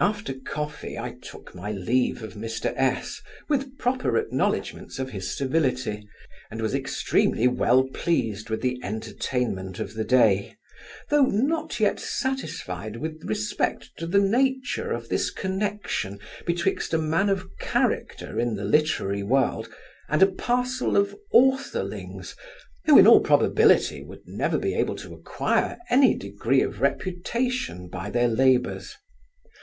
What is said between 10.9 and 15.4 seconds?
though not yet satisfied, with respect to the nature of this